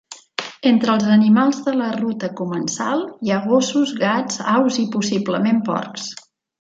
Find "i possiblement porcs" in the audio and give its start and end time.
4.85-6.09